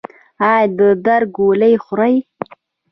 ایا 0.49 0.61
د 0.77 0.79
درد 1.05 1.27
ګولۍ 1.37 1.73
خورئ؟ 1.83 2.15